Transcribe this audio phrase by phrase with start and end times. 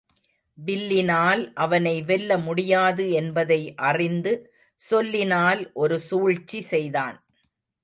[0.57, 3.59] வில்லினால் அவனை வெல்ல முடியாது என்பதை
[3.89, 4.33] அறிந்து
[4.81, 7.17] சொல்லினால் ஒரு சூழ்ச்சி செய்தான்.